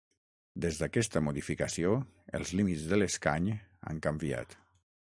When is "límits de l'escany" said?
2.61-3.55